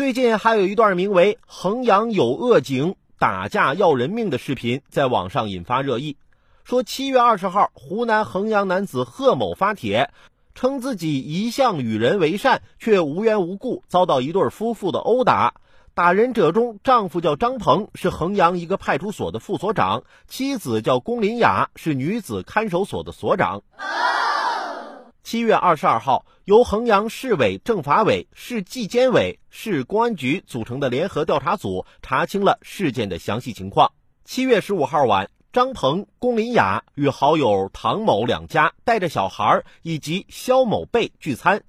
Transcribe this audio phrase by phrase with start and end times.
[0.00, 6.16] 最近还有一段名为“衡阳有恶警，打架要人命”的视频在网上引发热议。
[6.64, 10.10] 说七月二十号，湖南衡阳男子贺某发帖，
[10.54, 15.52] 称自己一向与人为善，却无缘无故遭到一对夫妇的殴打。
[15.92, 23.60] 打人者中，丈夫叫张鹏，是衡阳一个派出所的副所长；妻子叫龚林雅，是女子看守所的所长。
[25.30, 33.92] 七月二十二号，由衡阳市委政法委、市纪监委、市公安局组成的联合调查组查清了事件的详细情况。
[34.24, 41.62] 七月十五号晚，张鹏、龚林雅与好友唐某两家带着小孩以及肖某贝聚餐。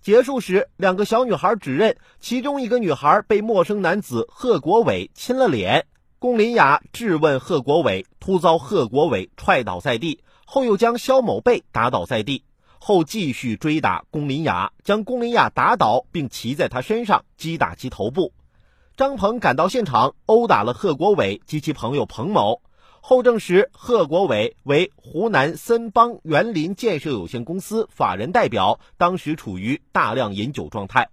[0.00, 5.84] 结束时，两个小女孩指认，其中一个女孩被陌生男子贺国伟亲了脸。
[6.18, 12.44] 龚林雅质问贺国伟，突遭贺国伟踹倒在地，后又将肖某贝打倒在地。
[12.84, 18.32] 后继续追打龚林雅，将龚林雅打倒，并骑在他身上击打其头部。
[18.96, 22.60] 张鹏赶到现场，殴打了贺国伟及其朋友彭某。
[23.00, 31.08] 后证实，贺国伟为湖南森邦园林建设有限公司法人代表，当时处于大量饮酒状态。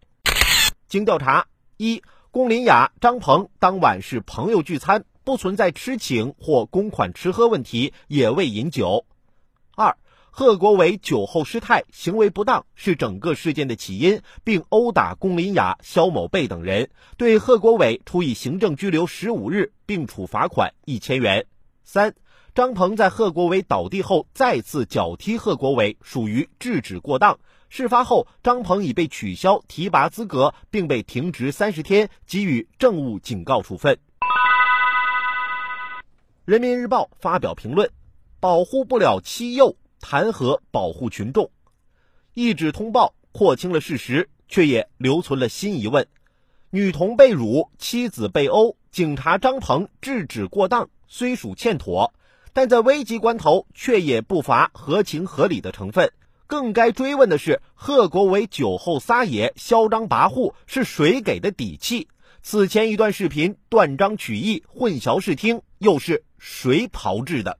[0.87, 1.45] 经调查，
[1.77, 2.01] 一
[2.31, 9.05] 龚林雅、张鹏当晚是朋友聚餐，不存在吃请或公款吃喝问题，也未饮酒。
[9.75, 9.95] 二
[10.31, 21.45] 贺国伟酒后失态，行为不当，是整个事件的起因，并殴打龚林雅、肖某贝等人，对贺国伟处以行政拘留十五日，并处罚款一千元。
[21.83, 22.13] 三，
[22.53, 27.39] 张鹏在贺国伟倒地后再次脚踢贺国伟，属于制止过当。
[27.67, 33.99] 事发后，张鹏已被取消提拔资格，并被停职三十天，给予政务警告处分。
[36.45, 37.91] 人民日报发表评论：
[38.39, 39.75] 保护不了妻幼。
[39.99, 41.51] 谈何保护群众？
[42.33, 46.07] 一纸通报廓清了事实，却也留存了新疑问：
[46.69, 52.13] 女童被辱，妻子被殴，警察张鹏制止过当，虽属欠妥，
[52.53, 56.11] 但在危急关头却也不乏合情合理的成分。
[56.47, 62.07] 更该追问的是，贺国伟酒后撒野、嚣张跋扈，是谁给的底气？
[62.41, 67.59] 此前一段视频断章取义、混淆视听，又是谁炮制的？